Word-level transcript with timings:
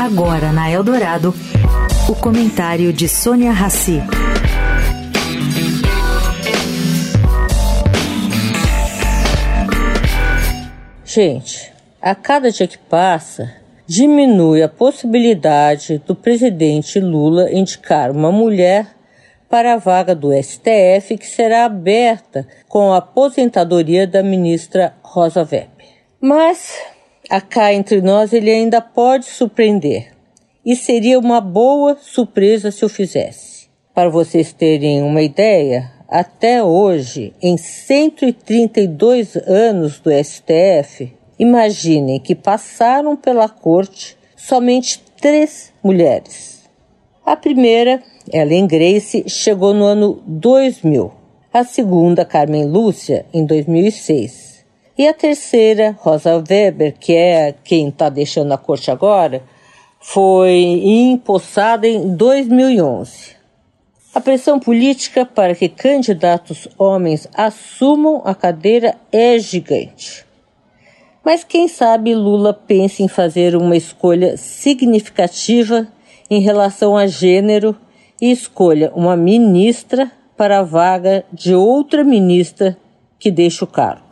Agora 0.00 0.52
na 0.52 0.70
Eldorado, 0.70 1.34
o 2.08 2.14
comentário 2.14 2.92
de 2.92 3.08
Sônia 3.08 3.52
Rassi. 3.52 4.00
Gente, 11.04 11.72
a 12.00 12.14
cada 12.14 12.50
dia 12.50 12.66
que 12.66 12.78
passa, 12.78 13.54
diminui 13.86 14.62
a 14.62 14.68
possibilidade 14.68 15.98
do 16.06 16.14
presidente 16.14 16.98
Lula 16.98 17.52
indicar 17.52 18.10
uma 18.10 18.32
mulher 18.32 18.86
para 19.48 19.74
a 19.74 19.76
vaga 19.76 20.14
do 20.14 20.32
STF 20.32 21.18
que 21.18 21.26
será 21.26 21.66
aberta 21.66 22.48
com 22.68 22.92
a 22.92 22.96
aposentadoria 22.96 24.06
da 24.06 24.22
ministra 24.22 24.94
Rosa 25.02 25.40
Weber. 25.40 25.68
Mas, 26.18 26.80
cá 27.40 27.72
entre 27.72 28.00
nós, 28.00 28.32
ele 28.32 28.50
ainda 28.50 28.80
pode 28.80 29.26
surpreender. 29.26 30.12
E 30.64 30.76
seria 30.76 31.18
uma 31.18 31.40
boa 31.40 31.96
surpresa 32.00 32.70
se 32.70 32.84
o 32.84 32.88
fizesse. 32.88 33.68
Para 33.94 34.08
vocês 34.08 34.52
terem 34.52 35.02
uma 35.02 35.22
ideia, 35.22 35.90
até 36.08 36.62
hoje, 36.62 37.32
em 37.42 37.56
132 37.56 39.36
anos 39.36 39.98
do 39.98 40.10
STF, 40.10 41.12
imaginem 41.38 42.20
que 42.20 42.34
passaram 42.34 43.16
pela 43.16 43.48
corte 43.48 44.16
somente 44.36 45.02
três 45.20 45.72
mulheres. 45.82 46.62
A 47.24 47.36
primeira, 47.36 48.02
Ellen 48.32 48.66
Grace, 48.66 49.24
chegou 49.28 49.72
no 49.72 49.84
ano 49.84 50.22
2000. 50.26 51.12
A 51.52 51.64
segunda, 51.64 52.24
Carmen 52.24 52.66
Lúcia, 52.66 53.24
em 53.32 53.46
2006. 53.46 54.51
E 54.96 55.08
a 55.08 55.14
terceira, 55.14 55.96
Rosa 55.98 56.36
Weber, 56.36 56.94
que 56.98 57.14
é 57.14 57.54
quem 57.64 57.88
está 57.88 58.10
deixando 58.10 58.52
a 58.52 58.58
corte 58.58 58.90
agora, 58.90 59.42
foi 59.98 60.82
empossada 60.84 61.88
em 61.88 62.14
2011. 62.14 63.36
A 64.14 64.20
pressão 64.20 64.60
política 64.60 65.24
para 65.24 65.54
que 65.54 65.70
candidatos 65.70 66.68
homens 66.76 67.26
assumam 67.32 68.20
a 68.22 68.34
cadeira 68.34 68.94
é 69.10 69.38
gigante. 69.38 70.26
Mas 71.24 71.42
quem 71.42 71.68
sabe 71.68 72.14
Lula 72.14 72.52
pense 72.52 73.02
em 73.02 73.08
fazer 73.08 73.56
uma 73.56 73.76
escolha 73.76 74.36
significativa 74.36 75.88
em 76.28 76.40
relação 76.40 76.96
a 76.96 77.06
gênero 77.06 77.74
e 78.20 78.30
escolha 78.30 78.92
uma 78.94 79.16
ministra 79.16 80.12
para 80.36 80.58
a 80.58 80.62
vaga 80.62 81.24
de 81.32 81.54
outra 81.54 82.04
ministra 82.04 82.76
que 83.18 83.30
deixe 83.30 83.64
o 83.64 83.66
cargo. 83.66 84.11